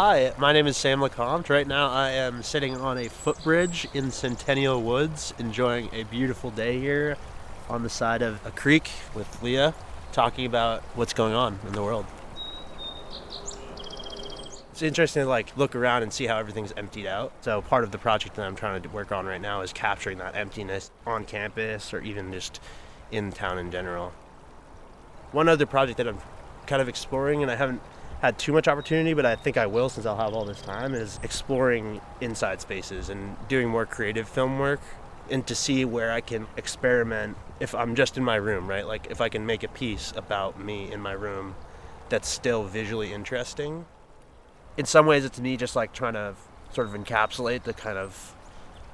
[0.00, 1.50] Hi, my name is Sam LeCompte.
[1.50, 6.78] Right now I am sitting on a footbridge in Centennial Woods, enjoying a beautiful day
[6.78, 7.16] here
[7.68, 9.74] on the side of a creek with Leah,
[10.12, 12.06] talking about what's going on in the world.
[14.70, 17.32] It's interesting to like look around and see how everything's emptied out.
[17.40, 20.18] So part of the project that I'm trying to work on right now is capturing
[20.18, 22.60] that emptiness on campus or even just
[23.10, 24.12] in town in general.
[25.32, 26.18] One other project that I'm
[26.68, 27.82] kind of exploring and I haven't
[28.20, 30.94] had too much opportunity, but I think I will since I'll have all this time,
[30.94, 34.80] is exploring inside spaces and doing more creative film work
[35.30, 38.86] and to see where I can experiment if I'm just in my room, right?
[38.86, 41.54] Like if I can make a piece about me in my room
[42.08, 43.86] that's still visually interesting.
[44.76, 46.34] In some ways, it's me just like trying to
[46.72, 48.34] sort of encapsulate the kind of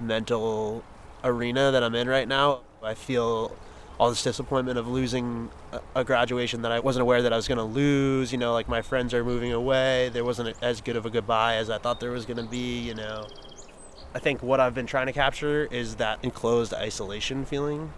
[0.01, 0.83] mental
[1.23, 2.61] arena that I'm in right now.
[2.83, 3.57] I feel
[3.99, 5.51] all this disappointment of losing
[5.95, 8.33] a graduation that I wasn't aware that I was going to lose.
[8.33, 10.11] You know, like my friends are moving away.
[10.13, 12.81] There wasn't as good of a goodbye as I thought there was going to be,
[12.81, 13.27] you know.
[14.15, 17.93] I think what I've been trying to capture is that enclosed isolation feeling.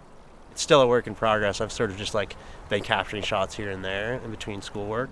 [0.51, 1.61] It's still a work in progress.
[1.61, 2.37] I've sort of just like
[2.71, 5.11] been capturing shots here and there in between schoolwork.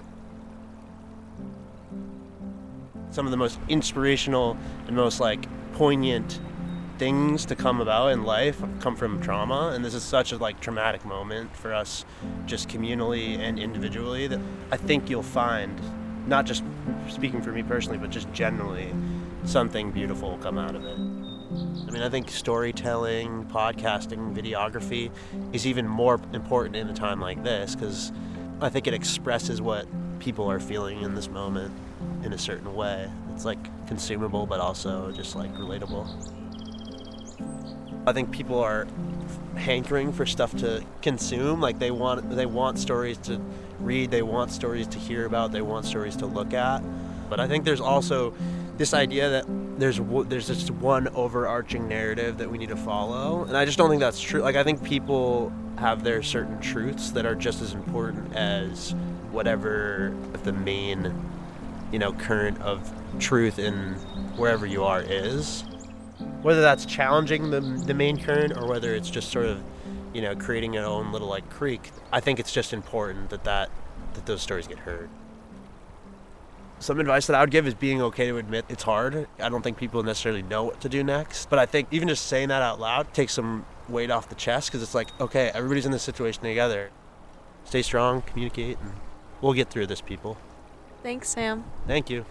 [3.11, 6.41] Some of the most inspirational and most like poignant
[6.99, 10.61] things to come about in life come from trauma and this is such a like
[10.61, 12.05] traumatic moment for us
[12.47, 15.81] just communally and individually that i think you'll find
[16.29, 16.63] not just
[17.09, 18.93] speaking for me personally but just generally
[19.45, 20.95] something beautiful will come out of it.
[20.95, 25.11] I mean i think storytelling podcasting videography
[25.53, 28.13] is even more important in a time like this because
[28.61, 29.87] i think it expresses what
[30.21, 31.75] people are feeling in this moment
[32.23, 33.11] in a certain way.
[33.35, 36.44] It's like consumable but also just like relatable
[38.07, 38.87] I think people are
[39.57, 41.61] hankering for stuff to consume.
[41.61, 43.41] Like they want they want stories to
[43.81, 46.83] read, they want stories to hear about, they want stories to look at.
[47.31, 48.35] But I think there's also
[48.77, 49.47] this idea that
[49.79, 53.89] there's there's just one overarching narrative that we need to follow, and I just don't
[53.89, 54.43] think that's true.
[54.43, 58.95] Like I think people have their certain truths that are just as important as
[59.33, 61.13] whatever the main,
[61.91, 63.95] you know, current of truth in
[64.37, 65.65] wherever you are is
[66.43, 69.63] whether that's challenging the, the main current or whether it's just sort of
[70.13, 73.71] you know creating your own little like creek i think it's just important that that
[74.15, 75.09] that those stories get heard.
[76.79, 79.27] Some advice that i would give is being okay to admit it's hard.
[79.41, 82.27] I don't think people necessarily know what to do next but i think even just
[82.27, 85.87] saying that out loud takes some weight off the chest because it's like okay everybody's
[85.87, 86.91] in this situation together.
[87.65, 88.93] Stay strong communicate and
[89.41, 90.37] we'll get through this people.
[91.03, 91.65] Thanks sam.
[91.87, 92.25] Thank you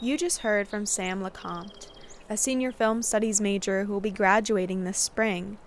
[0.00, 1.88] You just heard from Sam LeCompte,
[2.30, 5.58] a senior film studies major who will be graduating this spring.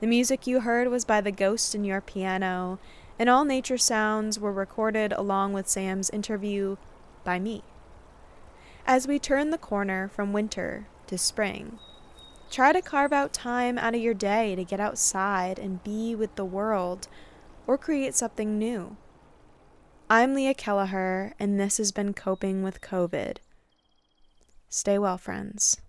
[0.00, 2.80] The music you heard was by The Ghost in Your Piano,
[3.16, 6.78] and all nature sounds were recorded along with Sam's interview
[7.22, 7.62] by me.
[8.88, 11.78] As we turn the corner from winter to spring,
[12.50, 16.34] try to carve out time out of your day to get outside and be with
[16.34, 17.06] the world
[17.68, 18.96] or create something new.
[20.10, 23.36] I'm Leah Kelleher, and this has been Coping with COVID.
[24.76, 25.80] Stay well, friends.